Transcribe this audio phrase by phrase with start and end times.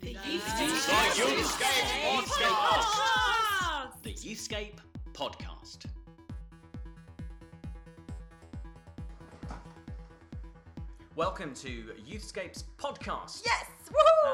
[0.00, 1.08] The Youthscape
[2.04, 4.02] Podcast.
[4.02, 4.78] The Youthscape
[5.12, 5.86] Podcast.
[11.16, 11.68] Welcome to
[12.08, 13.42] Youthscape's podcast.
[13.44, 13.66] Yes!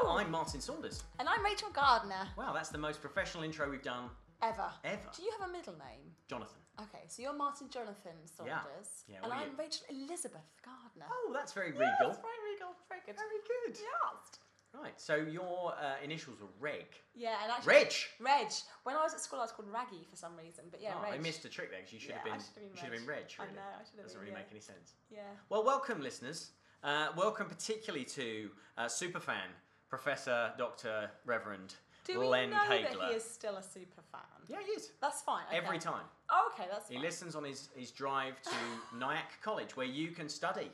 [0.03, 1.03] Uh, I'm Martin Saunders.
[1.19, 2.27] and I'm Rachel Gardner.
[2.37, 4.09] Wow, that's the most professional intro we've done
[4.43, 4.69] Ever.
[4.83, 4.99] ever.
[5.15, 6.11] Do you have a middle name?
[6.27, 6.59] Jonathan.
[6.79, 9.05] Okay, so you're Martin Jonathan Saunders.
[9.07, 9.57] Yeah, and I'm you?
[9.57, 11.05] Rachel Elizabeth Gardner.
[11.09, 11.87] Oh, that's very regal.
[11.99, 12.75] very regal.
[12.89, 13.15] Very good.
[13.15, 13.41] Very
[13.71, 13.79] good.
[13.79, 14.39] Yes.
[14.81, 16.85] Right, so your uh, initials were Reg.
[17.15, 17.73] Yeah, and actually.
[17.73, 17.93] Reg!
[18.19, 18.47] Reg.
[18.83, 21.03] When I was at school, I was called Raggy for some reason, but yeah, oh,
[21.03, 21.13] Reg.
[21.13, 22.83] I missed a trick there because you should Yeah, have been, should have been should
[22.83, 23.17] have been Reg.
[23.39, 23.49] Reg.
[23.49, 24.37] I know, I should have Doesn't been, really yeah.
[24.43, 24.93] make any sense.
[25.09, 25.19] Yeah.
[25.49, 26.51] Well, welcome, listeners.
[26.83, 29.49] Uh, welcome particularly to uh, superfan,
[29.89, 31.09] Professor Dr.
[31.25, 32.99] Reverend Do we Len know Kageler.
[32.99, 34.21] that he is still a super fan?
[34.47, 34.91] Yeah, he is.
[35.01, 35.43] That's fine.
[35.47, 35.57] okay.
[35.57, 36.03] Every time.
[36.29, 37.03] Oh, okay, that's He fine.
[37.03, 38.51] listens on his, his drive to
[38.97, 40.69] Nyack College, where you can study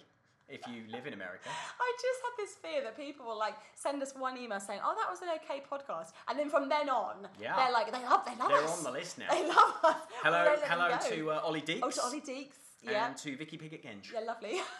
[0.51, 1.49] if you live in America.
[1.49, 4.93] I just had this fear that people will like send us one email saying, "Oh,
[4.99, 7.55] that was an okay podcast," and then from then on, Yeah.
[7.55, 8.77] they're like, they love, they love They're us.
[8.79, 9.27] on the list now.
[9.31, 9.95] They love us.
[10.23, 11.79] Hello, don't let them hello to uh, Ollie Deeks.
[11.83, 12.55] oh, to Ollie Deeks.
[12.83, 14.11] Yeah, And to Vicky Piggott Genge.
[14.13, 14.59] yeah, lovely.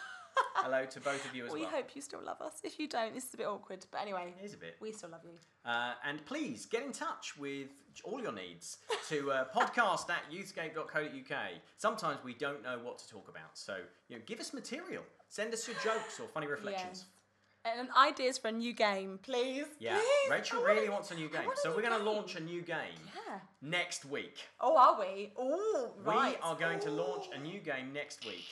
[0.54, 1.70] Hello to both of you as we well.
[1.70, 2.54] We hope you still love us.
[2.64, 4.76] If you don't, this is a bit awkward, but anyway, It is a bit.
[4.80, 5.36] we still love you.
[5.70, 7.68] Uh, and please get in touch with
[8.04, 8.78] all your needs
[9.10, 11.38] to uh, podcast at youthscape.co.uk.
[11.76, 13.76] Sometimes we don't know what to talk about, so
[14.08, 15.02] you know, give us material.
[15.32, 17.06] Send us your jokes or funny reflections.
[17.64, 17.80] Yeah.
[17.80, 19.64] And ideas for a new game, please.
[19.78, 20.30] Yeah, Please.
[20.30, 23.00] Rachel I really wants a new game, so we're going to launch a new game
[23.26, 23.38] Yeah.
[23.62, 24.36] next week.
[24.60, 25.32] Oh, are we?
[25.38, 26.36] Oh, right.
[26.36, 28.44] We are going to launch a new game next week.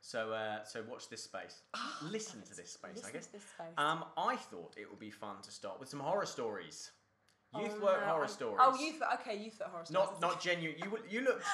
[0.00, 1.62] So, uh, so watch this space.
[2.02, 3.26] Listen to this space, I guess.
[3.26, 3.74] to this space.
[3.76, 6.90] Um, I thought it would be fun to start with some horror stories,
[7.56, 8.58] youth Oh, work no, horror stories.
[8.60, 9.00] Oh, youth.
[9.20, 9.92] Okay, youth work horror stories.
[10.10, 10.78] Not, not genuine.
[10.82, 11.40] You, you look.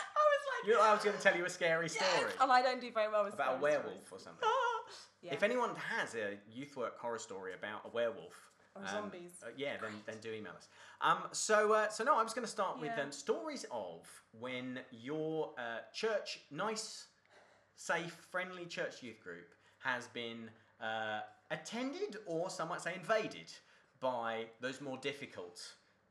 [0.65, 2.63] I was like, I was going to tell you a scary story yes, and I
[2.63, 4.49] don't do very well with about a werewolf or something.
[5.23, 5.35] yeah.
[5.35, 8.35] If anyone has a youth work horror story about a werewolf.
[8.77, 9.31] Or um, zombies.
[9.43, 10.69] uh, yeah, then, then do email us.
[11.01, 13.05] Um, so, uh, so no, I was going to start with Yeah.
[13.05, 17.07] um, stories of when your uh, church, nice,
[17.77, 21.21] safe, friendly church youth group has been uh,
[21.53, 23.53] attended or some might say invaded
[24.01, 25.61] by those more difficult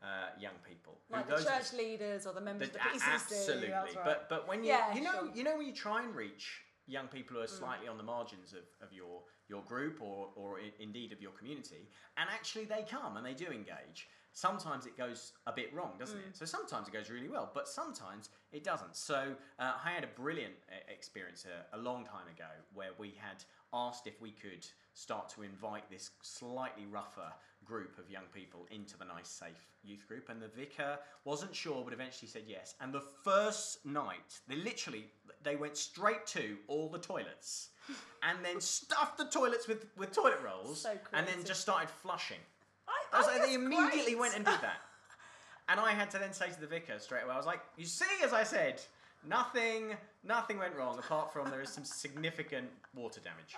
[0.04, 0.98] uh, young people.
[1.10, 3.14] like the church leaders or the members the- of the PCC.
[3.14, 3.72] absolutely.
[3.72, 3.96] right.
[4.04, 5.24] But but when you Yeah, you know sure.
[5.30, 5.36] Mm.
[5.38, 8.54] you know when you try and reach young people who are slightly on the margins
[8.54, 12.84] of, of your your group or or i- indeed of your community, and actually they
[12.84, 14.10] come and they do engage.
[14.36, 16.30] Sometimes it goes a bit wrong, doesn't Mm.
[16.30, 16.36] it?
[16.36, 18.96] So sometimes it goes really well, but sometimes it doesn't.
[18.96, 23.12] So uh, I had a brilliant uh, experience a, a long time ago where we
[23.12, 23.44] had
[23.74, 24.66] asked if we could
[24.96, 27.32] start to invite this slightly rougher
[27.66, 30.30] group of young people into the nice, safe youth group.
[30.30, 32.76] And the vicar wasn't sure, but eventually said yes.
[32.82, 35.06] And the first night, they literally
[35.44, 37.70] they went straight to all the toilets,
[38.24, 42.38] and then stuffed the toilets with, with toilet rolls, So and then just started flushing.
[42.88, 44.20] I, I was like, they immediately great.
[44.20, 44.78] went and did that.
[45.70, 47.86] And I had to then say to the vicar straight away, I was like, you
[47.86, 48.82] see, as I said,
[49.28, 53.56] nothing, nothing went wrong apart from there is some significant water damage.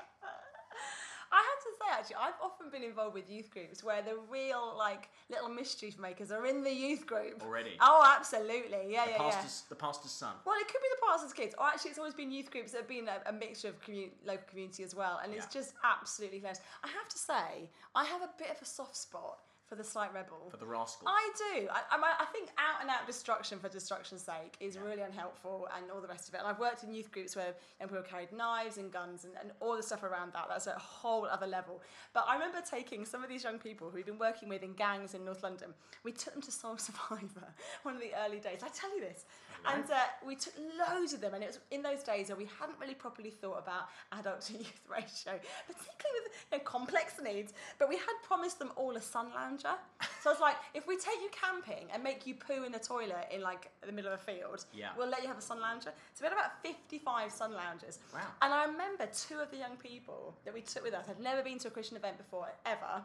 [1.85, 6.00] Say, actually, I've often been involved with youth groups where the real, like, little mischief
[6.00, 7.41] makers are in the youth group.
[7.44, 7.73] Already.
[7.79, 8.88] Oh, absolutely.
[8.90, 9.18] Yeah, The yeah, yeah.
[9.18, 10.34] pastor's, the pastor's son.
[10.46, 12.79] Well, it could be the pastor's kids, or actually, it's always been youth groups that
[12.79, 15.62] have been a, a mixture of commu- local community as well, and it's Yeah.
[15.62, 16.62] just absolutely hilarious.
[16.84, 20.14] I have to say, I have a bit of a soft spot for the slight
[20.14, 20.50] rebel.
[20.50, 21.08] For the rascal.
[21.08, 21.68] I do.
[21.72, 25.90] I, I, I think out and out destruction for destruction's sake is really unhelpful and
[25.92, 26.40] all the rest of it.
[26.40, 29.52] And I've worked in youth groups where young people carried knives and guns and, and
[29.59, 30.46] all the stuff around that.
[30.50, 31.81] That's a whole other level.
[32.14, 34.74] But I remember taking some of these young people who we've been working with in
[34.74, 35.74] gangs in North London.
[36.03, 37.47] We took them to Soul Survivor,
[37.84, 38.59] one of the early days.
[38.64, 39.26] I tell you this.
[39.68, 39.96] And uh,
[40.26, 41.34] we took loads of them.
[41.34, 44.53] And it was in those days where we hadn't really properly thought about adult to
[44.53, 47.53] youth ratio, particularly with you know, complex needs.
[47.80, 49.32] But we had promised them all a sun
[49.63, 49.77] lounger.
[50.21, 53.27] So it's like, if we take you camping and make you poo in the toilet
[53.31, 54.89] in like the middle of a field, Yeah.
[54.97, 55.91] we'll let you have a sun lounger.
[56.13, 57.99] So we had about 55 sun loungers.
[58.13, 58.21] Wow.
[58.41, 61.43] And I remember two of the young people that we took with us had never
[61.43, 63.03] been to a Christian event before, ever.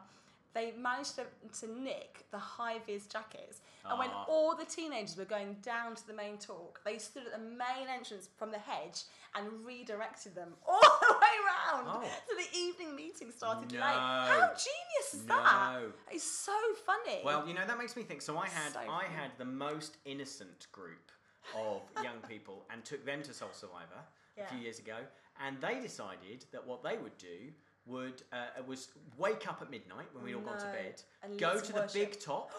[0.52, 1.26] They managed to,
[1.60, 3.60] to nick the high vis jackets.
[3.88, 4.24] And when Ah.
[4.28, 7.88] all the teenagers were going down to the main talk, they stood at the main
[7.88, 9.02] entrance from the hedge
[9.34, 11.86] and redirected them all the way round.
[11.88, 12.02] Oh.
[12.28, 13.78] So the evening meeting started No.
[13.80, 13.97] late.
[13.97, 15.72] How genius is that?
[15.80, 15.92] No.
[16.10, 17.20] It's so funny.
[17.24, 18.20] Well, you know that makes me think.
[18.22, 19.14] So I had So I funny.
[19.14, 21.10] had the most innocent group
[21.54, 24.00] of young people and took them to Soul Survivor
[24.36, 24.48] a Yeah.
[24.48, 24.96] few years ago,
[25.41, 27.53] and they decided that what they would do
[27.91, 28.89] would uh, was
[29.19, 30.72] wake up at midnight when we'd all gone to No.
[30.72, 31.92] bed, And go to the worship.
[31.95, 32.51] big top,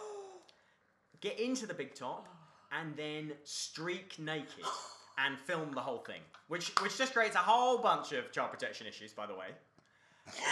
[1.22, 2.28] get into the big top,
[2.72, 4.66] and then streak naked
[5.18, 8.88] and film the whole thing, which which just creates a whole bunch of child protection
[8.88, 9.48] issues, by the way.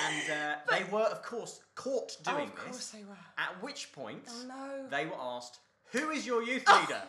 [0.08, 2.90] and uh, they were, of course, caught Oh, doing of course this.
[2.90, 3.18] they were.
[3.38, 4.88] At which point, Oh no.
[4.90, 5.60] they were asked,
[5.92, 7.02] "Who is your youth leader?"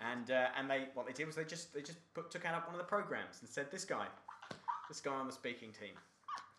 [0.00, 2.66] and uh, and they what they did was they just they just put, took out
[2.66, 4.06] one of the programs and said, "This guy,
[4.88, 5.94] this guy on the speaking team,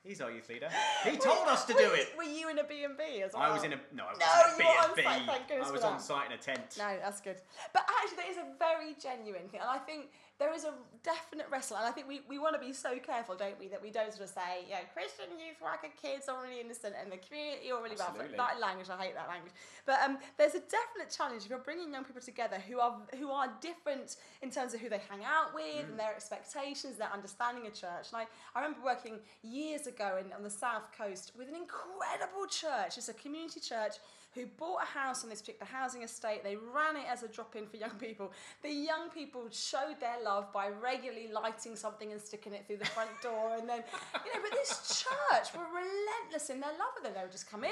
[0.04, 0.70] he's our youth leader.
[1.04, 3.44] He told us to do it." Were you in a B&B as well?
[3.44, 5.48] I was in a no, I was No, in you were a on site, thank
[5.48, 5.92] goodness I for was that.
[5.94, 6.76] on site in a tent.
[6.78, 7.38] No, that's good.
[7.74, 9.60] But actually, that is a very genuine thing.
[9.62, 10.74] And I think there is a
[11.04, 11.78] definite wrestle.
[11.78, 14.12] And I think we, we want to be so careful, don't we, that we don't
[14.12, 17.72] sort of say, you know, Christian youth worker kids are really innocent and the community
[17.72, 18.10] are really bad.
[18.10, 18.38] Absolutely.
[18.38, 19.54] That language, I hate that language.
[19.86, 23.32] But um, there's a definite challenge if you're bringing young people together who are who
[23.32, 27.66] are different in terms of who they hang out with and their expectations, their understanding
[27.68, 28.12] of church.
[28.12, 32.46] And I, I remember working years ago in, on the south coast with an incredible
[32.50, 32.98] church.
[32.98, 34.04] It's a community church
[34.36, 36.44] who bought a house on this particular housing estate.
[36.44, 38.32] They ran it as a drop in for young people.
[38.62, 42.86] The young people showed their love by regularly lighting something and sticking it through the
[42.86, 43.56] front door.
[43.58, 43.84] And then,
[44.26, 47.14] you know, but this church were relentless in their love of them.
[47.16, 47.72] They would just come in.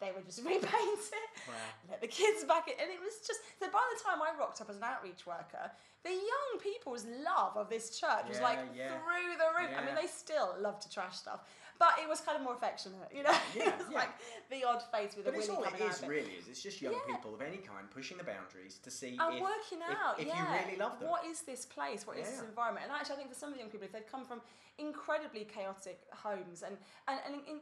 [0.00, 1.54] They would just repaint it, Wow.
[1.88, 3.70] let the kids back in, and it was just so.
[3.70, 5.70] By the time I rocked up as an outreach worker,
[6.02, 8.88] the young people's love of this church was like yeah.
[8.98, 9.70] through the roof.
[9.78, 11.46] I mean, they still love to trash stuff,
[11.82, 13.34] but it was kind of more affectionate, you know.
[13.58, 13.98] Yeah, it yeah.
[14.06, 14.10] like
[14.54, 16.08] the odd face with But a it's willy all it coming out is, it.
[16.08, 16.34] really.
[16.38, 17.10] Is it's just young Yeah.
[17.16, 20.28] people of any kind pushing the boundaries to see and if, working if- out, if,
[20.28, 21.10] yeah, you really love them.
[21.10, 22.06] What is this place?
[22.06, 22.86] What is this environment?
[22.86, 24.40] And actually, I think for some of the young people, if they've come from
[24.78, 26.76] incredibly chaotic homes and
[27.08, 27.58] and, and in,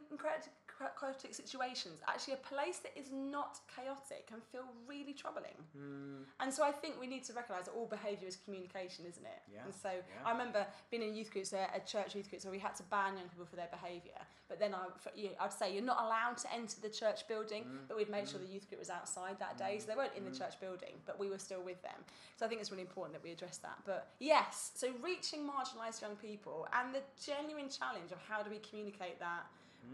[0.99, 5.57] chaotic situations, actually a place that is not chaotic can feel really troubling.
[5.75, 6.23] Hmm.
[6.39, 9.41] And so I think we need to recognise that all behaviour is communication, isn't it?
[9.53, 10.25] Yeah, And so yeah.
[10.27, 12.83] I remember being in youth groups, a, a church youth groups, where we had to
[12.83, 14.19] ban young people for their behaviour.
[14.49, 17.63] But then I, for, you, I'd say you're not allowed to enter the church building,
[17.63, 20.15] Mm, but we'd make sure the youth group was outside that day, so they weren't
[20.17, 21.99] in the church building, but we were still with them.
[22.37, 23.77] So I think it's really important that we address that.
[23.85, 28.59] But yes, so reaching marginalised young people and the genuine challenge of how do we
[28.59, 29.45] communicate that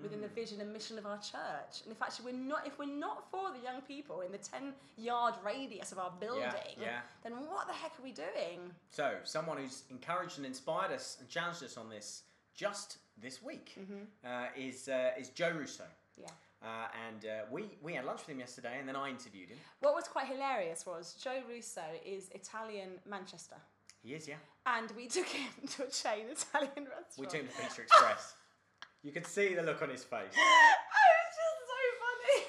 [0.02, 1.82] within the vision and mission of our church.
[1.84, 4.74] And if actually we're not, if we're not for the young people in the ten
[4.98, 6.44] yard radius of our building,
[6.80, 7.00] yeah.
[7.24, 8.72] then what the heck are we doing?
[8.90, 12.24] So, someone who's encouraged and inspired us and challenged us on this
[12.56, 13.76] just this week
[14.26, 15.86] uh, is uh, is Joe Russo.
[16.20, 16.28] Yeah.
[16.64, 19.58] Uh, and uh, we, we had lunch with him yesterday, and then I interviewed him.
[19.82, 23.58] What was quite hilarious was Joe Russo is Italian Manchester.
[24.02, 24.36] He is, yeah.
[24.66, 27.18] And we took him to a chain Italian restaurant.
[27.18, 28.34] We took him to Pizza Express.
[29.04, 30.34] you could see the look on his face.
[30.34, 32.46] it was just so funny.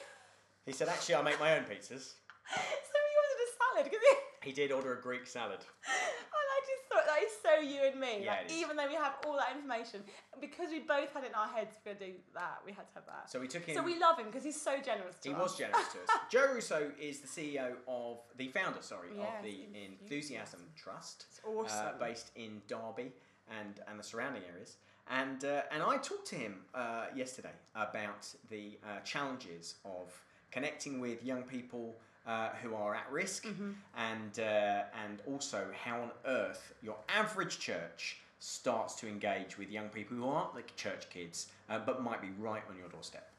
[0.66, 2.14] He said, "Actually, I make my own pizzas."
[2.54, 4.48] So he ordered a salad he.
[4.48, 5.58] He did order a Greek salad.
[5.60, 8.24] And I just thought that is so you and me.
[8.24, 10.00] Yeah, like, even though we have all that information,
[10.40, 12.88] because we both had it in our heads we're going to do that, we had
[12.88, 13.30] to have that.
[13.30, 13.76] So we took him.
[13.76, 15.24] So we love him because he's so generous to us.
[15.24, 15.38] He us.
[15.38, 16.08] was generous to us.
[16.30, 19.98] Joe Russo is the CEO of the founder, sorry, Yes, of the Enthusiasm.
[20.00, 21.86] Enthusiasm Trust, It's awesome.
[21.86, 23.12] uh, based in Derby
[23.60, 24.76] and and the surrounding areas.
[25.10, 30.12] And uh, and I talked to him uh, yesterday about the uh, challenges of
[30.50, 31.96] connecting with young people.
[32.26, 33.70] Uh, who are at risk, Mm-hmm.
[33.96, 39.88] and uh, and also how on earth your average church starts to engage with young
[39.88, 43.30] people who aren't like church kids, uh, but might be right on your doorstep.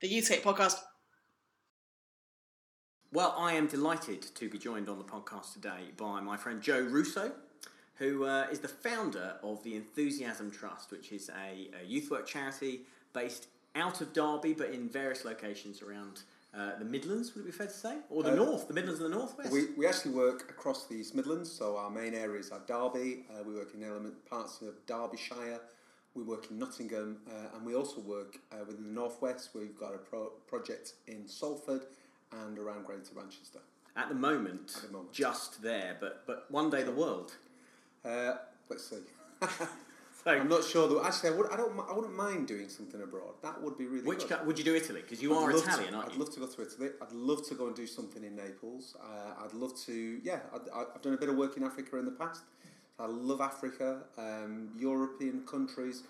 [0.00, 0.80] The Youthscape podcast.
[3.12, 6.80] Well, I am delighted to be joined on the podcast today by my friend Joe
[6.80, 7.32] Russo,
[7.96, 12.26] who uh, is the founder of the Enthusiasm Trust, which is a, a youth work
[12.26, 16.22] charity based out of Derby but in various locations around
[16.56, 17.96] uh, the Midlands, would it be fair to say?
[18.10, 19.52] Or the Uh, North, the Midlands and the Northwest?
[19.52, 23.42] We, we actually work across the East Midlands, so our main areas are Derby, uh,
[23.44, 25.60] we work in element parts of Derbyshire,
[26.14, 29.50] we work in Nottingham, uh, and we also work uh, within the Northwest.
[29.54, 31.82] We've got a pro- project in Salford
[32.32, 33.60] and around Greater Manchester.
[33.96, 35.12] At the moment, At the moment.
[35.12, 37.32] just there, but, but one day the world.
[38.04, 38.34] Uh,
[38.68, 38.96] let's see.
[40.22, 41.02] So, I'm not sure though.
[41.02, 41.80] Actually, I, would, I don't.
[41.80, 43.36] I wouldn't mind doing something abroad.
[43.42, 44.36] That would be really which good.
[44.40, 45.00] co- would you do Italy?
[45.00, 46.18] Because you I'd are love to- Italian, aren't I'd you?
[46.20, 46.88] love to go to Italy.
[47.00, 48.96] I'd love to go and do something in Naples.
[49.02, 50.60] Uh, I'd love to, yeah, I'd,
[50.94, 52.42] I've done a bit of work in Africa in the past.
[52.98, 56.02] I love Africa, um, European countries.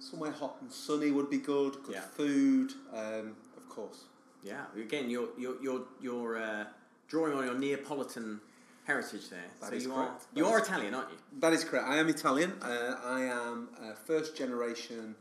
[0.00, 1.74] Somewhere hot and sunny would be good.
[1.84, 2.00] Good Yeah.
[2.00, 4.06] food, um, of course.
[4.42, 6.64] Yeah, again, you're you're you're, you're uh,
[7.08, 8.40] drawing on your Neapolitan
[8.84, 9.44] heritage there.
[9.60, 10.10] That so is you correct.
[10.10, 11.16] are you That are Italian, aren't you?
[11.40, 11.86] That is correct.
[11.86, 12.52] I am Italian.
[12.60, 15.14] Uh, I am uh, first generation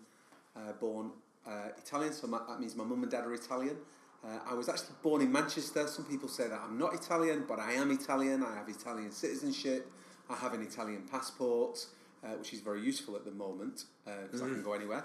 [0.56, 1.12] uh, born
[1.48, 3.78] uh, Italian, so my, that means my mum and dad are Italian.
[4.24, 5.88] Uh, I was actually born in Manchester.
[5.88, 8.44] Some people say that I'm not Italian, but I am Italian.
[8.44, 9.92] I have Italian citizenship.
[10.30, 11.86] I have an Italian passport,
[12.24, 15.04] uh, which is very useful at the moment because I can go anywhere.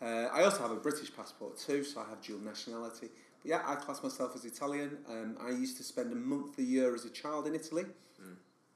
[0.00, 3.08] Uh, I also have a British passport too, so I have dual nationality.
[3.44, 4.98] Yeah, I class myself as Italian.
[5.08, 7.84] Um, I used to spend a month a year as a child in Italy.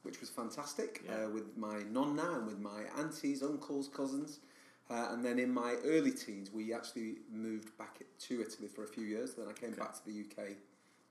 [0.04, 1.26] which was fantastic Yeah.
[1.26, 4.40] uh, with my nonna and with my aunties, uncles, cousins.
[4.90, 8.86] Uh, and then in my early teens, we actually moved back to Italy for a
[8.88, 9.34] few years.
[9.34, 9.78] Then I came Okay.
[9.78, 10.56] back to the UK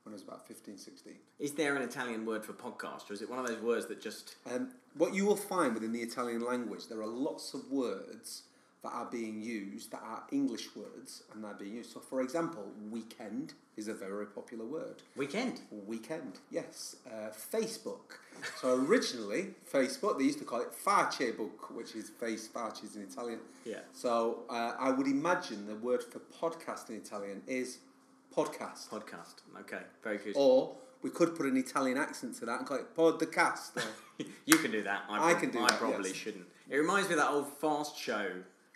[0.04, 1.18] when I was about 15, 16.
[1.40, 4.02] Is there an Italian word for podcast, or is it one of those words that
[4.02, 8.44] just Um, what you will find within the Italian language, there are lots of words
[8.84, 11.92] that are being used that are English words and they're being used.
[11.92, 15.04] So, for example, weekend is a very popular word.
[15.16, 15.62] weekend?
[15.86, 16.96] Weekend, yes.
[17.06, 18.18] Uh, Facebook.
[18.60, 23.40] So originally, Facebook, they used to call it Facebook, which is face faces in Italian.
[23.66, 23.80] Yeah.
[23.94, 27.80] So uh, I would imagine the word for podcast in Italian is
[28.36, 28.90] podcast.
[28.90, 29.36] Podcast.
[29.60, 30.34] Okay, very good.
[30.36, 33.84] Or we could put an Italian accent to that and call it podcast.
[34.46, 35.04] you can do that.
[35.08, 36.18] I, I prob- can do I that, probably yes.
[36.18, 36.46] shouldn't.
[36.70, 38.32] It reminds me of that old Fast Show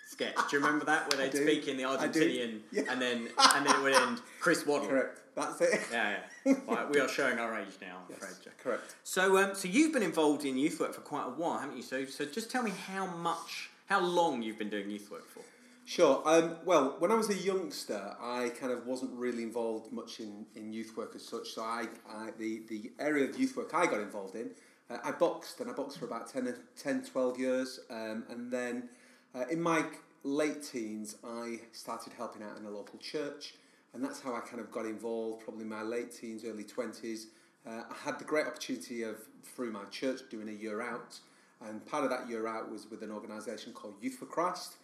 [0.06, 0.36] sketch.
[0.36, 1.44] Do you remember that where they'd do.
[1.44, 2.84] speak in the Argentinian Yeah.
[2.90, 4.88] and then and then it would end Chris Waddle.
[4.88, 5.22] Correct.
[5.36, 5.82] That's it.
[5.92, 6.54] Yeah, yeah.
[6.68, 8.58] Right, we are showing our age now, I'm Yes, afraid.
[8.58, 8.96] Correct.
[9.04, 11.84] So, um, so you've been involved in youth work for quite a while, haven't you?
[11.84, 15.42] So, so just tell me how much, how long you've been doing youth work for.
[15.84, 16.22] Sure.
[16.26, 20.46] Um, well, when I was a youngster, I kind of wasn't really involved much in,
[20.56, 21.50] in youth work as such.
[21.50, 24.52] So I, I the, the area of youth work I got involved in,
[24.90, 27.80] uh, I boxed and I boxed for about 10, 10 12 years.
[27.90, 28.88] Um, and then
[29.36, 29.84] uh, in my
[30.24, 33.56] late teens, I started helping out in a local church.
[33.94, 37.28] And that's how I kind of got involved, probably my late teens, early 20s.
[37.66, 41.20] Uh, I had the great opportunity of, through my church, doing a year out.
[41.66, 44.76] And part of that year out was with an organisation called Youth for Christ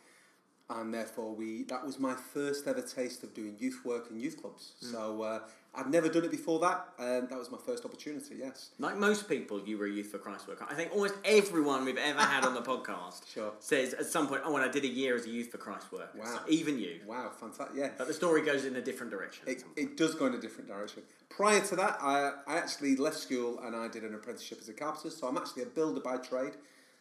[0.79, 4.41] and therefore we that was my first ever taste of doing youth work in youth
[4.41, 4.73] clubs.
[4.79, 5.39] So uh,
[5.73, 8.35] I'd never done it before that, and that was my first opportunity.
[8.37, 10.65] Yes, Like most people, you were a youth for Christ worker.
[10.69, 13.53] I think almost everyone we've ever had on the podcast Sure.
[13.59, 15.91] says at some point, "Oh, and I did a year as a youth for Christ
[15.91, 16.25] worker." Wow.
[16.25, 17.75] So even you, wow, fantastic.
[17.77, 19.43] Yeah, but the story goes in a different direction.
[19.47, 21.03] it, it does go in a different direction.
[21.29, 24.73] Prior to that, I, I actually left school and I did an apprenticeship as a
[24.73, 25.09] carpenter.
[25.09, 26.53] So I'm actually a builder by trade.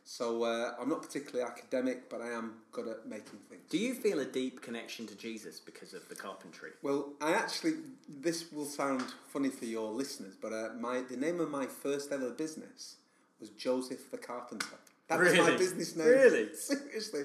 [0.04, 3.62] So uh, I'm not particularly academic, but I am good at making things.
[3.68, 6.70] Do you feel a deep connection to Jesus because of the carpentry?
[6.82, 7.74] Well, I actually
[8.08, 12.12] this will sound funny for your listeners, but uh, my the name of my first
[12.12, 12.96] ever business
[13.40, 14.66] was Joseph the Carpenter.
[15.08, 16.06] That was my business name.
[16.06, 16.48] Really?
[16.54, 17.22] Seriously.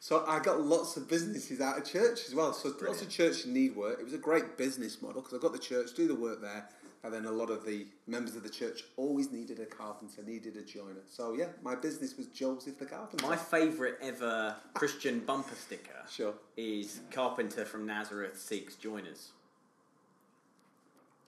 [0.00, 2.52] So I got lots of businesses out of church as well.
[2.52, 3.98] So lots of church need work.
[3.98, 6.68] It was a great business model because I got the church, do the work there,
[7.08, 10.56] and then a lot of the members of the church always needed a carpenter, needed
[10.56, 11.00] a joiner.
[11.10, 13.26] So yeah, my business was Joseph the Carpenter.
[13.26, 16.34] My favourite ever Christian bumper sticker sure.
[16.58, 19.30] is Carpenter from Nazareth seeks joiners.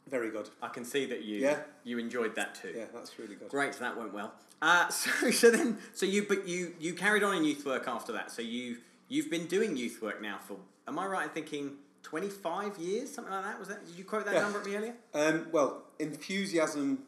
[0.07, 0.51] Very good.
[0.63, 1.61] I can see that you Yeah.
[1.85, 2.75] you enjoyed that too.
[2.77, 3.49] Yeah, that's really good.
[3.49, 4.35] Great, so that went well.
[4.61, 8.13] Uh, so, so then, so you, but you, you carried on in youth work after
[8.13, 8.31] that.
[8.31, 11.73] So you, you've been doing youth work now for, am I right in thinking
[12.03, 13.59] twenty five years, something like that?
[13.59, 13.87] Was that?
[13.87, 14.43] Did you quote that Yeah.
[14.43, 14.95] number at me earlier?
[15.15, 17.05] Um, well, enthusiasm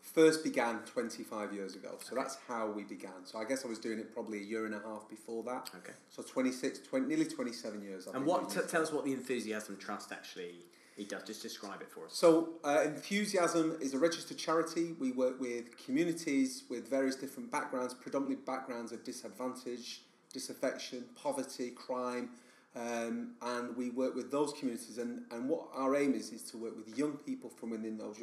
[0.00, 3.24] first began 25 years ago, so that's how we began.
[3.24, 5.68] So I guess I was doing it probably a year and a half before that.
[5.76, 5.92] Okay.
[6.08, 8.08] So 26, 20, nearly 27 years.
[8.08, 8.48] I've And what?
[8.48, 10.64] T- tell us what the enthusiasm trust actually
[10.96, 11.24] it does.
[11.24, 12.14] Just describe it for us.
[12.14, 14.94] So, uh, Enthusiasm is a registered charity.
[14.98, 22.30] We work with communities with various different backgrounds, predominantly backgrounds of disadvantage, disaffection, poverty, crime,
[22.76, 24.98] um, and we work with those communities.
[24.98, 28.18] And, and what our aim is is to work with young people from within those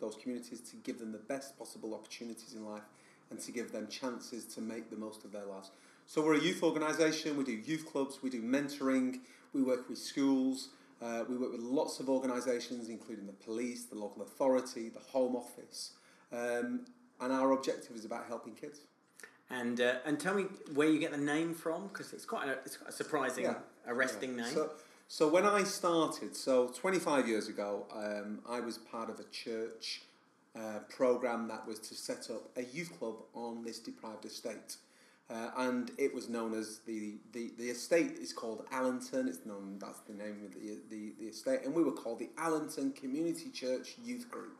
[0.00, 2.84] those communities to give them the best possible opportunities in life
[3.30, 5.70] and to give them chances to make the most of their lives.
[6.06, 7.36] So we're a youth organisation.
[7.36, 8.22] We do youth clubs.
[8.22, 9.20] We do mentoring.
[9.52, 10.68] We work with schools.
[11.02, 15.36] Uh, we work with lots of organisations, including the police, the local authority, the Home
[15.36, 15.92] Office,
[16.32, 16.86] um,
[17.20, 18.80] and our objective is about helping kids.
[19.50, 22.52] And uh, and tell me where you get the name from because it's quite a,
[22.64, 23.54] it's quite a surprising, Yeah.
[23.88, 24.44] Arresting Yeah.
[24.44, 24.54] name.
[24.54, 24.70] So,
[25.08, 30.02] so when I started, so 25 years ago, um, I was part of a church
[30.54, 34.76] uh, program that was to set up a youth club on this deprived estate.
[35.30, 39.28] Uh, and it was known as the, the, the estate is called Allenton.
[39.28, 42.30] It's known that's the name of the, the, the estate, and we were called the
[42.38, 44.56] Allenton Community Church Youth Group.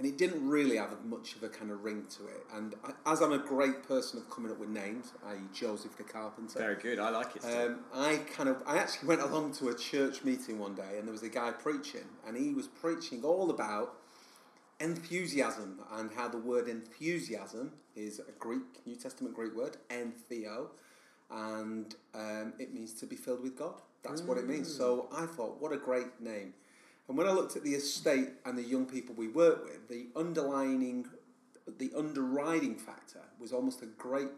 [0.00, 2.46] And it didn't really have much of a kind of ring to it.
[2.54, 5.36] And I, as I'm a great person of coming up with names, i.e.
[5.52, 6.98] Joseph the Carpenter, Very good.
[6.98, 7.44] I like it.
[7.44, 11.06] Um, I kind of, I actually went along to a church meeting one day, and
[11.06, 13.96] there was a guy preaching, and he was preaching all about
[14.80, 20.68] enthusiasm and how the word enthusiasm is a Greek, New Testament Greek word, entheo,
[21.30, 23.82] and um, it means to be filled with God.
[24.02, 24.74] That's what it means.
[24.74, 26.54] So I thought, what a great name.
[27.10, 30.06] And when I looked at the estate and the young people we work with, the
[30.14, 31.06] underlining,
[31.78, 34.28] the underriding factor was almost a great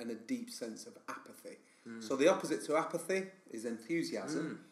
[0.00, 1.58] and a deep sense of apathy.
[2.00, 4.64] So the opposite to apathy is enthusiasm.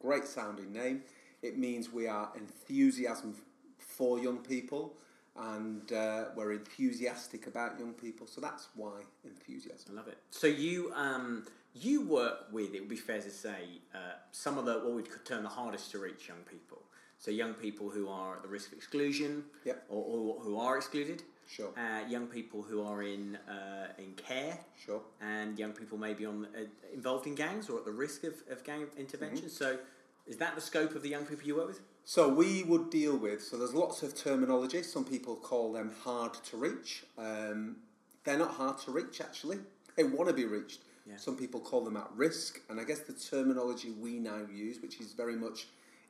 [0.00, 1.02] Great sounding name.
[1.42, 3.34] It means we are enthusiasm
[3.78, 4.94] for young people.
[5.36, 8.26] and uh, we're enthusiastic about young people.
[8.28, 9.94] So that's why enthusiasm.
[9.94, 10.18] I love it.
[10.30, 13.98] So you um, you work with it would be fair to say uh,
[14.30, 16.78] some of the what we could term the hardest to reach young people.
[17.18, 19.84] So young people who are at the risk of exclusion, Yep.
[19.88, 21.22] or, or who are excluded.
[21.48, 21.70] Sure.
[21.76, 25.02] Uh, young people who are in uh, in care, Sure.
[25.20, 28.64] and young people maybe on uh, involved in gangs or at the risk of, of
[28.64, 29.48] gang intervention.
[29.50, 29.78] So,
[30.26, 31.80] is that the scope of the young people you work with?
[32.06, 33.42] So we would deal with.
[33.42, 34.82] So there's lots of terminology.
[34.82, 37.04] Some people call them hard to reach.
[37.16, 37.76] Um,
[38.24, 39.58] they're not hard to reach actually.
[39.96, 40.80] They want to be reached.
[41.06, 41.16] Yeah.
[41.16, 44.98] Some people call them at risk, and I guess the terminology we now use, which
[45.00, 45.66] is very much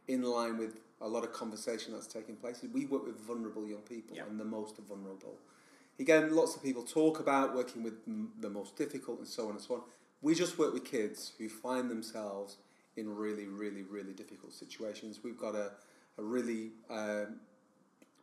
[0.09, 3.83] in line with a lot of conversation that's taking place, we work with vulnerable young
[3.83, 4.25] people Yeah.
[4.27, 5.39] and the most vulnerable.
[5.99, 9.51] Again, lots of people talk about working with m- the most difficult and so on
[9.53, 9.83] and so on.
[10.23, 12.57] We just work with kids who find themselves
[12.97, 15.21] in really, really, really difficult situations.
[15.23, 15.73] We've got a,
[16.19, 17.41] a really um,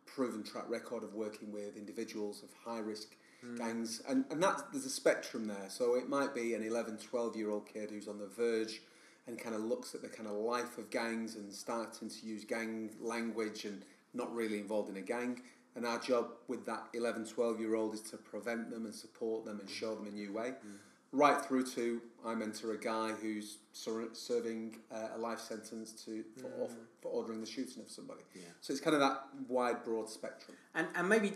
[0.05, 3.15] proven track record of working with individuals of high risk
[3.57, 5.65] gangs, and, and that's, there's a spectrum there.
[5.69, 8.81] So it might be an 11, 12 year old kid who's on the verge
[9.27, 12.43] and kind of looks at the kind of life of gangs and starting to use
[12.43, 15.41] gang language and not really involved in a gang.
[15.75, 19.45] And our job with that 11, 12 year old is to prevent them and support
[19.45, 19.73] them and mm.
[19.73, 20.49] show them a new way.
[20.49, 20.77] Mm.
[21.13, 26.23] Right through to I mentor a guy who's ser- serving uh, a life sentence to
[26.37, 26.63] for, mm.
[26.63, 28.21] off, for ordering the shooting of somebody.
[28.33, 28.43] Yeah.
[28.61, 30.57] So it's kind of that wide, broad spectrum.
[30.73, 31.33] And, and maybe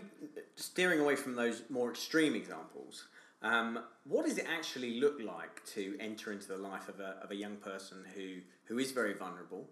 [0.56, 3.06] steering away from those more extreme examples,
[3.42, 7.30] um, what does it actually look like to enter into the life of a, of
[7.30, 9.68] a young person who, who is very vulnerable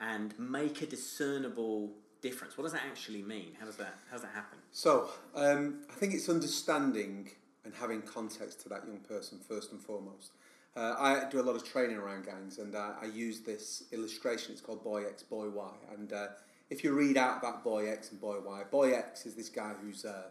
[0.00, 2.56] and make a discernible difference?
[2.56, 3.56] What does that actually mean?
[3.58, 4.58] How does that, how does that happen?
[4.72, 7.30] So um, I think it's understanding
[7.64, 10.32] and having context to that young person first and foremost.
[10.76, 14.52] Uh, I do a lot of training around gangs, and uh, I use this illustration.
[14.52, 15.70] It's called Boy X, Boy Y.
[15.92, 16.28] And uh,
[16.70, 19.72] if you read out about Boy X and Boy Y, Boy X is this guy
[19.82, 20.28] who's uh,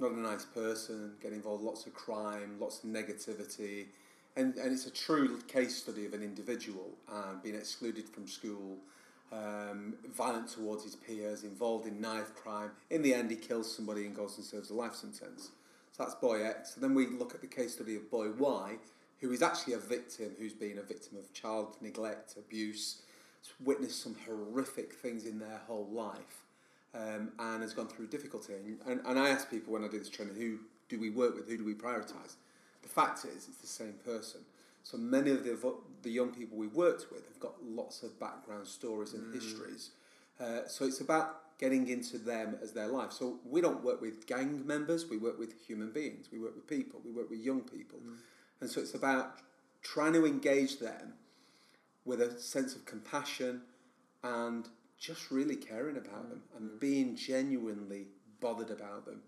[0.00, 3.86] not a nice person, getting involved in lots of crime, lots of negativity,
[4.36, 8.78] and, and it's a true case study of an individual um, being excluded from school,
[9.32, 12.70] um, violent towards his peers, involved in knife crime.
[12.90, 15.50] In the end, he kills somebody and goes and serves a life sentence.
[15.92, 16.74] So that's Boy X.
[16.74, 18.76] And then we look at the case study of Boy Y,
[19.20, 23.02] who is actually a victim who's been a victim of child neglect, abuse,
[23.62, 26.44] witnessed some horrific things in their whole life,
[26.94, 28.54] um, and has gone through difficulty.
[28.54, 31.36] And, and, and I ask people when I do this training, who do we work
[31.36, 31.48] with?
[31.48, 32.36] Who do we prioritise?
[32.82, 34.40] The fact is, it's the same person.
[34.82, 38.18] So many of the, vo- the young people we've worked with have got lots of
[38.18, 39.90] background stories and histories.
[40.40, 43.12] Uh, so it's about getting into them as their life.
[43.12, 46.66] So we don't work with gang members, we work with human beings, we work with
[46.66, 47.98] people, we work with young people.
[48.60, 49.34] And so it's about
[49.82, 51.12] trying to engage them
[52.06, 53.60] with a sense of compassion
[54.24, 54.66] and
[55.00, 58.06] just really caring about them and being genuinely
[58.40, 59.22] bothered about them.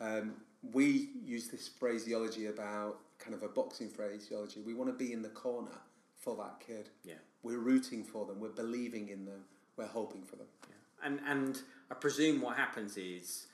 [0.00, 0.34] Um,
[0.72, 4.60] we use this phraseology about kind of a boxing phraseology.
[4.60, 5.78] We want to be in the corner
[6.18, 6.90] for that kid.
[7.04, 7.14] Yeah.
[7.42, 8.38] We're rooting for them.
[8.38, 9.44] We're believing in them.
[9.76, 10.46] We're hoping for them.
[10.68, 11.06] Yeah.
[11.06, 13.46] And, and I presume what happens is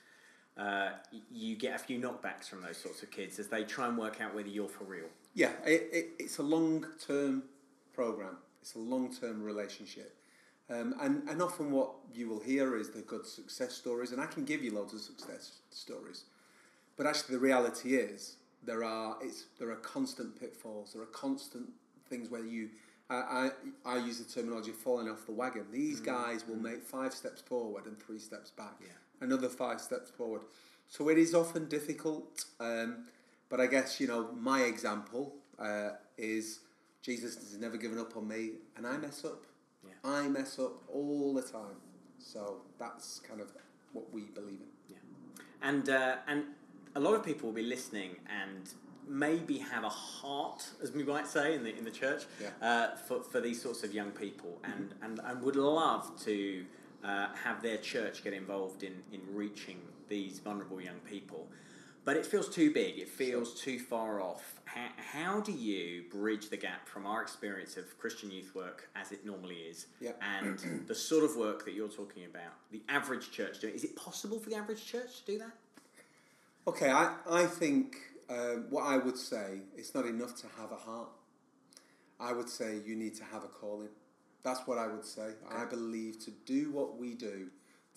[0.56, 0.90] uh,
[1.30, 4.20] you get a few knockbacks from those sorts of kids as they try and work
[4.20, 5.08] out whether you're for real.
[5.34, 7.44] Yeah, it, it, it's a long term
[7.94, 8.36] program.
[8.60, 10.16] It's a long term relationship.
[10.70, 14.26] Um, and, and often what you will hear is the good success stories, and I
[14.26, 16.24] can give you loads of success stories.
[16.96, 20.92] But actually, the reality is there are it's there are constant pitfalls.
[20.92, 21.70] There are constant
[22.08, 22.70] things where you.
[23.08, 23.50] I,
[23.84, 25.66] I, I use the terminology falling off the wagon.
[25.72, 28.74] These guys will make five steps forward and three steps back.
[28.80, 28.92] Yeah.
[29.20, 30.42] Another five steps forward.
[30.88, 32.44] So it is often difficult.
[32.60, 33.06] Um,
[33.48, 36.60] but I guess you know my example uh, is
[37.02, 39.46] Jesus has never given up on me, and I mess up.
[40.04, 41.76] I mess up all the time.
[42.18, 43.52] So that's kind of
[43.92, 44.66] what we believe in.
[44.88, 44.96] Yeah.
[45.62, 46.44] And, uh, and
[46.94, 48.68] a lot of people will be listening and
[49.08, 52.50] maybe have a heart, as we might say in the, in the church, Yeah.
[52.66, 56.64] uh, for, for these sorts of young people and, and, and would love to
[57.02, 61.48] uh, have their church get involved in, in reaching these vulnerable young people.
[62.04, 64.54] But it feels too big, it feels too far off.
[64.64, 69.12] How, how do you bridge the gap from our experience of Christian youth work as
[69.12, 70.12] it normally is Yeah.
[70.20, 73.74] and the sort of work that you're talking about, the average church doing?
[73.74, 75.52] Is it possible for the average church to do that?
[76.66, 77.96] Okay, I, I think
[78.28, 81.10] um, what I would say it's not enough to have a heart.
[82.18, 83.88] I would say you need to have a calling.
[84.42, 85.32] That's what I would say.
[85.50, 87.48] I believe to do what we do,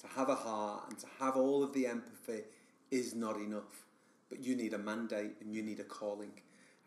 [0.02, 2.42] to have a heart and to have all of the empathy
[2.90, 3.86] is not enough.
[4.34, 6.32] But you need a mandate and you need a calling.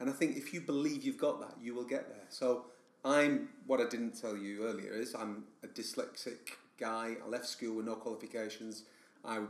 [0.01, 2.27] And I think if you believe you've got that, you will get there.
[2.29, 2.65] So
[3.05, 7.15] I'm what I didn't tell you earlier is I'm a dyslexic guy.
[7.25, 8.83] I left school with no qualifications.
[9.25, 9.43] I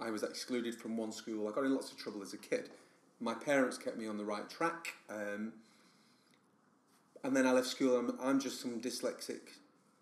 [0.00, 1.46] I was excluded from one school.
[1.46, 2.70] I got in lots of trouble as a kid.
[3.20, 4.94] My parents kept me on the right track.
[5.08, 5.52] Um,
[7.22, 7.96] and then I left school.
[7.96, 9.42] I'm, I'm just some dyslexic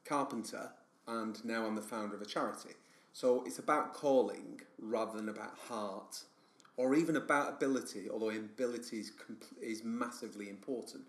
[0.07, 0.71] carpenter,
[1.07, 2.71] and now I'm the founder of a charity.
[3.13, 6.23] So it's about calling rather than about heart,
[6.77, 8.09] or even about ability.
[8.11, 11.05] Although ability is compl- is massively important,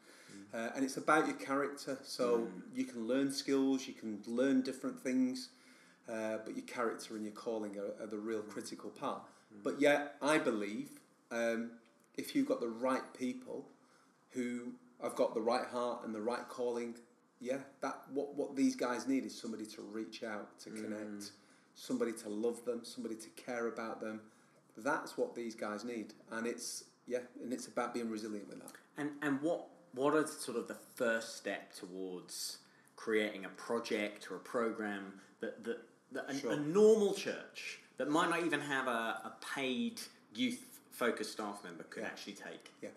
[0.54, 1.98] uh, and it's about your character.
[2.04, 5.50] So you can learn skills, you can learn different things,
[6.10, 9.22] uh, but your character and your calling are, are the real critical part.
[9.64, 10.90] But yet, I believe
[11.32, 11.72] um,
[12.18, 13.66] if you've got the right people
[14.32, 16.96] who have got the right heart and the right calling,
[17.40, 21.32] yeah, that what what these guys need is somebody to reach out, to connect,
[21.76, 24.22] somebody to love them, somebody to care about them.
[24.78, 28.72] That's what these guys need, and it's yeah, and it's about being resilient with that.
[28.98, 32.58] And and what what are sort of the first step towards
[32.96, 35.80] creating a project or a program that that,
[36.12, 36.54] that a, Sure.
[36.54, 38.92] a normal church that might not even have a,
[39.26, 40.02] a paid
[40.34, 42.08] youth focused staff member could Yeah.
[42.10, 42.72] actually take?
[42.82, 42.90] Yeah.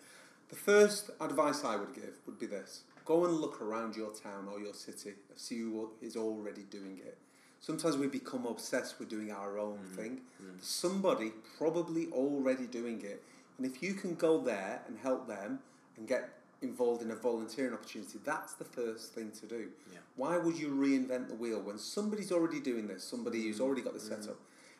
[0.49, 4.47] The first advice I would give would be this go and look around your town
[4.51, 7.17] or your city and see who is already doing it.
[7.59, 9.95] Sometimes we become obsessed with doing our own mm-hmm.
[9.95, 10.21] thing.
[10.39, 13.23] There's somebody probably already doing it.
[13.57, 15.59] And if you can go there and help them
[15.97, 16.29] and get
[16.61, 19.69] involved in a volunteering opportunity, that's the first thing to do.
[19.91, 19.99] Yeah.
[20.15, 23.65] Why would you reinvent the wheel when somebody's already doing this, somebody who's mm-hmm.
[23.65, 24.37] already got the setup?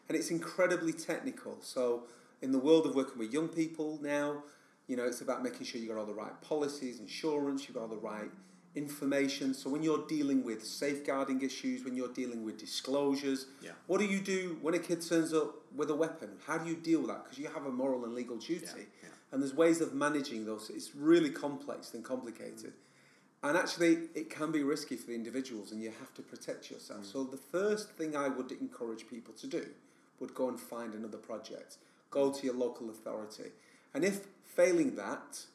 [0.07, 1.57] And it's incredibly technical.
[1.61, 2.03] So,
[2.41, 4.43] in the world of working with young people now,
[4.87, 7.81] you know, it's about making sure you've got all the right policies, insurance, you've got
[7.81, 8.29] all the right
[8.77, 9.53] information.
[9.53, 13.71] So, when you're dealing with safeguarding issues, when you're dealing with disclosures, Yeah.
[13.87, 16.29] what do you do when a kid turns up with a weapon?
[16.45, 17.23] How do you deal with that?
[17.23, 18.85] Because you have a moral and legal duty.
[19.03, 19.09] yeah.
[19.31, 20.69] And there's ways of managing those.
[20.69, 22.73] It's really complex and complicated.
[23.43, 27.05] And actually, it can be risky for the individuals, and you have to protect yourself.
[27.05, 29.65] So, the first thing I would encourage people to do
[30.19, 31.77] would go and find another project.
[32.09, 33.51] Go to your local authority.
[33.93, 35.45] And if failing that,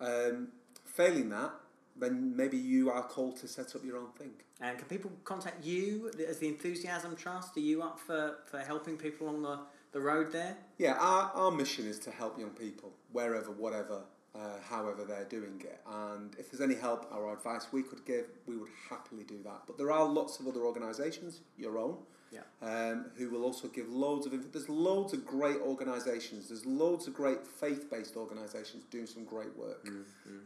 [0.00, 0.48] um,
[0.84, 1.52] failing that,
[2.00, 4.30] then maybe you are called to set up your own thing.
[4.60, 7.56] And can people contact you as the Enthusiasm Trust?
[7.56, 9.60] Are you up for, for helping people on the,
[9.92, 10.56] the road there?
[10.78, 14.02] Yeah, our, our mission is to help young people wherever, whatever,
[14.34, 15.80] uh, however they're doing it.
[15.90, 19.62] And if there's any help or advice we could give, we would happily do that.
[19.66, 21.96] But there are lots of other organisations, your own,
[22.32, 22.40] Yeah.
[22.60, 24.48] um, who will also give loads of info.
[24.52, 26.48] There's loads of great organisations.
[26.48, 29.86] There's loads of great faith-based organisations doing some great work.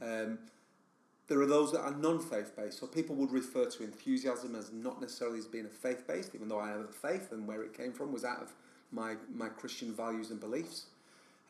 [0.02, 0.38] Um,
[1.28, 5.00] there are those that are non-faith based, so people would refer to enthusiasm as not
[5.00, 7.76] necessarily as being a faith based, even though I have a faith and where it
[7.76, 8.52] came from was out of
[8.90, 10.87] my my Christian values and beliefs.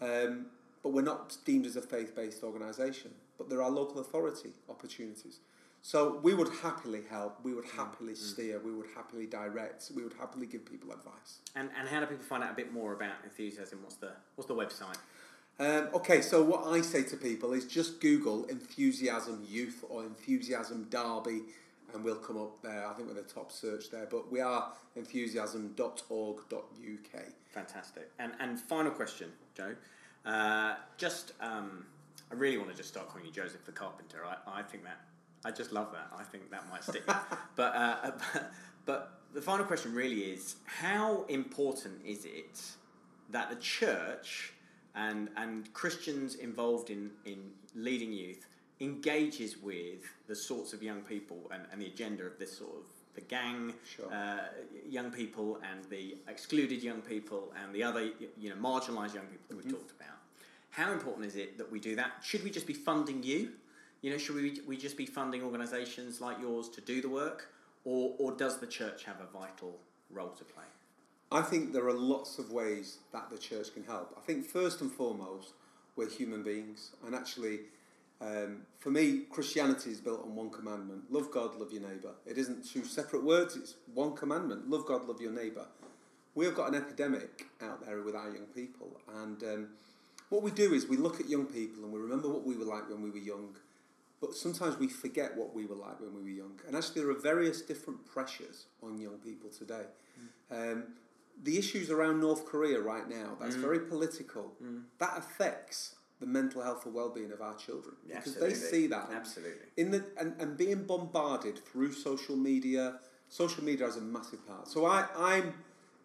[0.01, 0.47] Um,
[0.83, 3.13] but we're not deemed as a faith based organisation.
[3.39, 5.39] But there are local authority opportunities.
[5.85, 10.13] So we would happily help, we would happily steer, we would happily direct, we would
[10.13, 11.41] happily give people advice.
[11.57, 13.81] And, and how do people find out a bit more about Enthusiasm?
[13.83, 14.99] What's the, what's the website?
[15.59, 20.89] Um, okay, so what I say to people is just Google Enthusiasm Youth or Enthusiasm
[20.91, 21.43] Derby
[21.95, 22.87] and we'll come up there.
[22.87, 27.23] I think we're the top search there, but we are enthusiasm.org.uk.
[27.51, 28.11] Fantastic.
[28.19, 29.75] And and final question, Joe.
[30.25, 31.85] Uh, just um,
[32.31, 34.25] I really want to just start calling you Joseph the Carpenter.
[34.25, 35.01] I, I think that
[35.45, 36.09] I just love that.
[36.17, 37.03] I think that might stick.
[37.57, 38.53] but, uh, but
[38.85, 42.61] but the final question really is how important is it
[43.31, 44.53] that the church
[44.95, 48.47] and and Christians involved in in leading youth
[48.81, 52.85] engages with the sorts of young people and, and the agenda of this sort of
[53.15, 54.13] the gang, Sure.
[54.13, 54.39] uh,
[54.89, 59.47] young people and the excluded young people and the other you know marginalised young people
[59.49, 60.17] that we've talked about.
[60.71, 62.13] How important is it that we do that?
[62.23, 63.51] Should we just be funding you?
[64.01, 67.53] You know, should we, we just be funding organisations like yours to do the work,
[67.85, 69.79] or or does the church have a vital
[70.11, 70.65] role to play?
[71.33, 74.15] I think there are lots of ways that the church can help.
[74.19, 75.55] I think first and foremost,
[75.97, 77.61] we're human beings, and actually,
[78.21, 82.13] um, for me, Christianity is built on one commandment: love God, love your neighbour.
[82.27, 85.67] It isn't two separate words; it's one commandment: love God, love your neighbour.
[86.35, 89.69] We've got an epidemic out there with our young people, and um,
[90.29, 92.65] what we do is we look at young people and we remember what we were
[92.65, 93.55] like when we were young,
[94.21, 96.61] but sometimes we forget what we were like when we were young.
[96.67, 99.85] And actually, there are various different pressures on young people today.
[100.51, 100.85] Um,
[101.43, 103.61] the issues around North Korea right now, that's mm.
[103.61, 104.83] very political, mm.
[104.99, 109.09] that affects the mental health and well-being of our children because they see that.
[109.13, 109.67] Absolutely.
[109.77, 114.69] in the and, and being bombarded through social media social media has a massive part.
[114.69, 115.53] So i i'm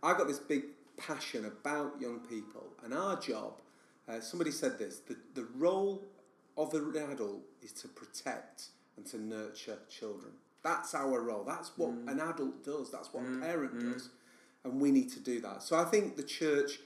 [0.02, 0.64] i got this big
[0.98, 3.62] passion about young people and our job
[4.10, 6.04] uh, somebody said this the, the role
[6.58, 10.32] of an adult is to protect and to nurture children.
[10.64, 11.44] That's our role.
[11.44, 12.12] That's what mm.
[12.12, 12.92] an adult does.
[12.92, 14.10] That's what a parent does
[14.68, 16.80] and we need to do that so i think the church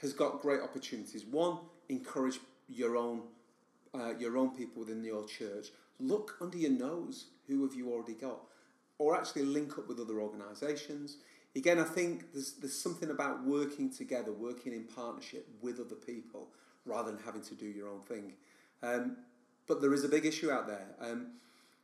[0.00, 1.24] has got great opportunities.
[1.24, 1.58] One,
[1.88, 3.22] encourage your own
[3.94, 5.68] uh, your own people within your church.
[5.98, 7.26] Look under your nose.
[7.48, 8.40] Who have you already got?
[8.98, 11.16] Or actually link up with other organisations.
[11.54, 16.48] Again, I think there's there's something about working together, working in partnership with other people,
[16.84, 18.34] rather than having to do your own thing.
[18.82, 19.16] Um,
[19.66, 20.88] but there is a big issue out there.
[21.00, 21.28] Um,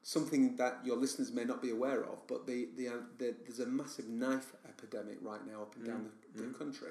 [0.02, 3.60] something that your listeners may not be aware of, but the, the, uh, the, there's
[3.60, 4.52] a massive knife
[4.82, 6.90] epidemic right now up and down the, the country.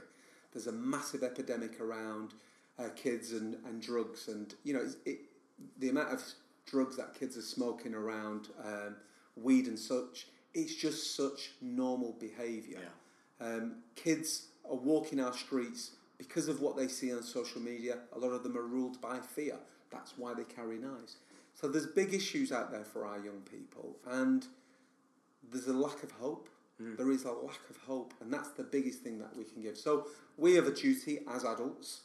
[0.53, 2.33] There's a massive epidemic around
[2.79, 5.19] uh, kids and, and drugs, and you know it,
[5.79, 6.23] the amount of
[6.65, 8.95] drugs that kids are smoking around, um,
[9.35, 10.27] weed and such.
[10.53, 12.79] It's just such normal behaviour.
[13.39, 17.99] Um, kids are walking our streets because of what they see on social media.
[18.13, 19.57] A lot of them are ruled by fear.
[19.91, 21.17] That's why they carry knives.
[21.53, 24.45] So there's big issues out there for our young people, and
[25.51, 26.49] there's a lack of hope.
[26.81, 26.97] Mm.
[26.97, 29.77] There is a lack of hope, and that's the biggest thing that we can give.
[29.77, 32.01] So we have a duty as adults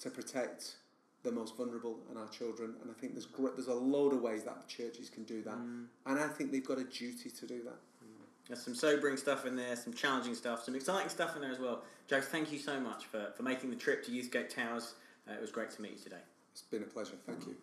[0.00, 0.76] to protect
[1.22, 4.22] the most vulnerable and our children, and I think there's gr- there's a load of
[4.22, 5.86] ways that churches can do that, mm.
[6.06, 7.78] and I think they've got a duty to do that.
[8.02, 8.24] Mm.
[8.48, 11.60] There's some sobering stuff in there, some challenging stuff, some exciting stuff in there as
[11.60, 11.82] well.
[12.08, 14.94] Joe, thank you so much for, for making the trip to Youthscape Towers.
[15.28, 16.22] Uh, it was great to meet you today.
[16.52, 17.14] It's been a pleasure.
[17.24, 17.56] Thank you.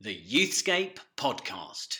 [0.00, 1.98] The Youthscape Podcast.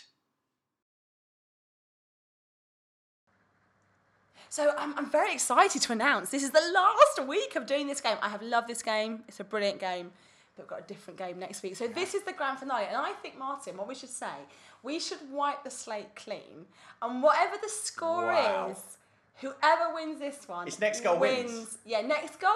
[4.49, 8.01] So I'm, I'm very excited to announce this is the last week of doing this
[8.01, 8.17] game.
[8.23, 9.23] I have loved this game.
[9.29, 10.11] It's a brilliant game.
[10.57, 11.77] But we've got a different game next week.
[11.77, 12.87] So this is the grand finale.
[12.89, 14.33] And I think, Martin, what we should say,
[14.83, 16.67] we should wipe the slate clean.
[17.03, 18.71] And whatever the score Wow.
[18.71, 18.79] is,
[19.41, 20.67] whoever wins this one.
[20.67, 21.79] It's next goal wins.
[21.85, 22.51] Yeah, next goal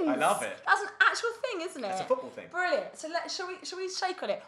[0.00, 0.10] wins.
[0.10, 0.56] I love it.
[0.66, 1.88] That's an actual thing, isn't it?
[1.88, 2.46] It's a football thing.
[2.50, 2.96] Brilliant.
[2.96, 4.42] So let shall we shall we shake on it?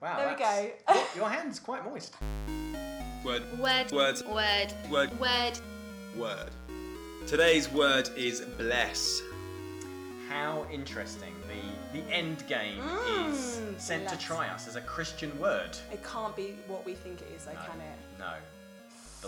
[0.00, 0.16] Wow.
[0.16, 0.70] There we go.
[0.94, 2.14] your, your hand's quite moist.
[3.24, 3.92] Word, Word.
[3.92, 4.22] Word.
[4.26, 4.72] Word.
[4.90, 5.58] word, Word.
[6.16, 6.50] word.
[7.26, 9.20] Today's word is bless.
[10.28, 11.34] How interesting.
[11.48, 15.76] The the end game Mm, is sent to try us as a Christian word.
[15.92, 17.58] It can't be what we think it is, though, No.
[17.68, 17.98] can it?
[18.18, 18.32] No.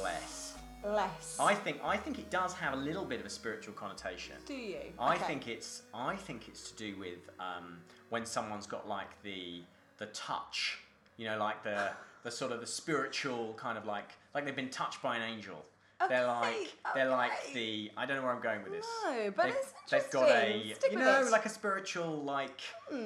[0.01, 0.42] Bless.
[0.85, 1.37] Less.
[1.41, 4.37] I think I think it does have a little bit of a spiritual connotation.
[4.47, 4.79] Do you?
[4.99, 5.25] I Okay.
[5.25, 7.79] think it's I think it's to do with um,
[8.11, 9.63] when someone's got like the
[9.99, 10.79] the touch,
[11.17, 11.91] you know, like the
[12.25, 15.65] the sort of the spiritual kind of like like they've been touched by an angel.
[16.09, 17.55] they're Okay, like they're like okay.
[17.55, 18.87] the I don't know where I'm going with this.
[19.05, 20.73] No, but they've, it's they've got a.
[20.75, 21.31] Stick you know it.
[21.31, 22.61] Like a spiritual like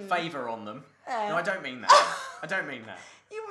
[0.09, 0.85] favor on them.
[1.07, 1.29] Yeah.
[1.29, 2.17] No, I don't mean that.
[2.43, 2.99] I don't mean that.
[3.29, 3.43] You,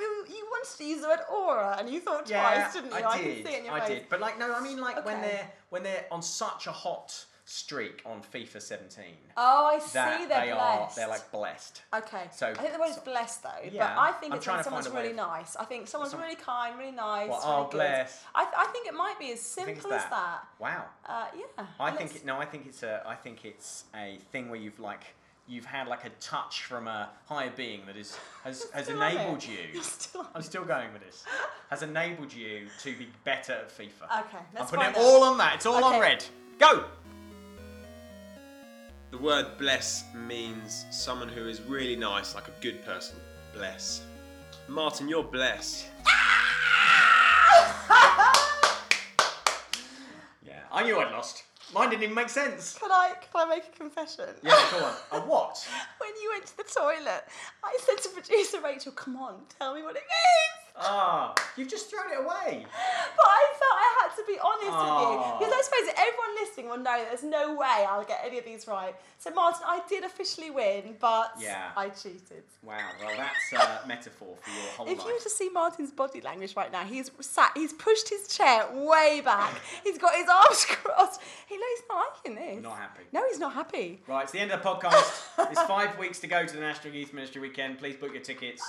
[0.46, 2.98] you, wanted to use the word aura, and you thought Yeah, twice, didn't you?
[2.98, 3.46] I can did.
[3.48, 3.90] see it in your I face.
[3.90, 4.10] did.
[4.10, 8.02] But like, no, I mean like when they're when they're on such a hot streak
[8.08, 9.06] on FIFA 17.
[9.38, 9.94] Oh, I see.
[9.94, 10.58] that they're they blessed.
[10.58, 11.82] are they're like blessed.
[11.94, 12.24] Okay.
[12.32, 14.48] So- I think the word is so- blessed though, but Yeah, I think I'm it's
[14.48, 15.56] when someone's really nice.
[15.56, 17.30] I think someone's Some- really kind, really nice.
[17.30, 17.72] What, really oh, good.
[17.78, 18.24] bless.
[18.34, 20.40] I, th- I think it might be as simple as that.
[20.58, 20.86] Wow.
[21.06, 21.66] Uh, yeah.
[21.80, 24.80] I think it, no, I think it's a I think it's a thing where you've
[24.80, 25.04] like
[25.48, 29.12] you've had like a touch from a higher being that is has has Still on
[29.12, 29.16] it.
[29.16, 29.82] enabled you.
[29.82, 31.24] Still I'm still going with this.
[31.70, 34.20] Has enabled you to be better at FIFA.
[34.26, 35.04] Okay, let's I'm putting it out.
[35.04, 35.56] all on that.
[35.56, 36.24] It's all on red.
[36.60, 36.86] Go.
[39.12, 43.16] The word bless means someone who is really nice, like a good person.
[43.54, 44.02] Bless.
[44.68, 45.86] Martin, you're blessed.
[50.46, 51.44] Yeah, I knew I'd lost.
[51.74, 52.78] Mine didn't even make sense.
[52.78, 54.26] Can I can I make a confession?
[54.44, 54.94] Yeah, go on.
[55.12, 55.68] A what?
[56.00, 57.24] when you went to the toilet,
[57.64, 61.90] I said to producer Rachel, "Come on, tell me what it means." Ah, you've just
[61.90, 62.66] thrown it away.
[63.16, 65.10] But I felt I had to be honest Oh.
[65.10, 68.22] with you because I suppose everyone listening will know that there's no way I'll get
[68.26, 68.94] any of these right.
[69.18, 71.72] So Martin, I did officially win, but Yeah.
[71.78, 72.44] I cheated.
[72.62, 72.78] Wow.
[73.00, 75.00] Well, that's a metaphor for your whole If life.
[75.00, 78.28] If you were to see Martin's body language right now, he's sat, he's pushed his
[78.28, 79.54] chair way back.
[79.84, 81.22] he's got his arms crossed.
[81.48, 82.54] He knows he's not liking this.
[82.56, 83.04] He's not happy.
[83.14, 84.02] No, he's not happy.
[84.08, 85.24] Right, it's the end of the podcast.
[85.52, 87.80] it's five weeks to go to the National Youth Ministry Weekend.
[87.80, 88.62] Please book your tickets.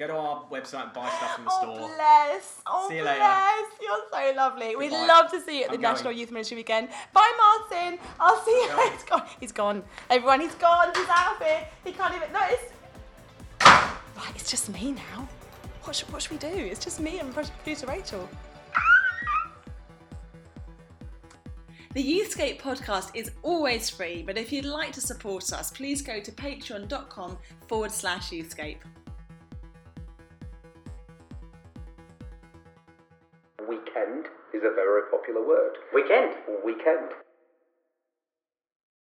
[0.00, 1.88] Go to our website and buy stuff from the Oh store.
[1.94, 2.62] bless!
[2.66, 3.18] Oh See you later.
[3.18, 3.64] bless!
[3.82, 4.74] You're so lovely.
[4.74, 5.94] We'd love to see you at the I'm going.
[5.94, 6.88] National Youth Ministry Weekend.
[7.12, 7.30] Bye,
[7.70, 7.98] Martin.
[8.18, 8.68] I'll see you.
[8.70, 8.92] Going.
[8.92, 9.22] He's gone.
[9.40, 9.82] He's gone.
[10.08, 10.88] Everyone, he's gone.
[10.96, 11.68] He's out of here.
[11.84, 12.60] He can't even notice.
[13.60, 15.28] Right, it's just me now.
[15.84, 16.48] What should, what should we do?
[16.48, 18.26] It's just me and producer Rachel.
[21.92, 26.20] The Youthscape podcast is always free, but if you'd like to support us, please go
[26.20, 27.36] to patreon.com
[27.66, 28.76] forward slash youthscape.
[33.90, 35.76] Weekend is a very popular word.
[35.92, 36.34] Weekend.
[36.64, 37.10] Weekend.